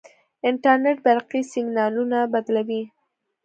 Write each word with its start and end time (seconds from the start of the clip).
انټرنیټ 0.47 0.97
برقي 1.05 1.41
سیګنالونه 1.53 2.19
بدلوي. 2.33 2.83